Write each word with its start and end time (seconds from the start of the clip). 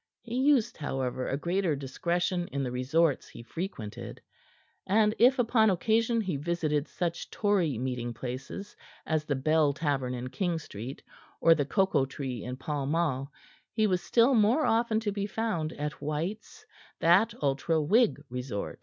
He 0.23 0.33
used, 0.37 0.77
however, 0.77 1.27
a 1.27 1.37
greater 1.37 1.75
discretion 1.75 2.47
in 2.47 2.63
the 2.63 2.71
resorts 2.71 3.27
he 3.29 3.43
frequented. 3.43 4.19
And 4.87 5.13
if 5.19 5.37
upon 5.37 5.69
occasion 5.69 6.21
he 6.21 6.37
visited 6.37 6.87
such 6.87 7.29
Tory 7.29 7.77
meeting 7.77 8.11
places 8.11 8.75
as 9.05 9.25
the 9.25 9.35
Bell 9.35 9.73
Tavern 9.73 10.15
in 10.15 10.31
King 10.31 10.57
Street 10.57 11.03
or 11.39 11.53
the 11.53 11.65
Cocoa 11.65 12.07
Tree 12.07 12.43
in 12.43 12.57
Pall 12.57 12.87
Mall, 12.87 13.31
he 13.73 13.85
was 13.85 14.01
still 14.01 14.33
more 14.33 14.65
often 14.65 14.99
to 15.01 15.11
be 15.11 15.27
found 15.27 15.71
at 15.73 16.01
White's, 16.01 16.65
that 16.99 17.35
ultra 17.39 17.79
Whig 17.79 18.23
resort. 18.27 18.79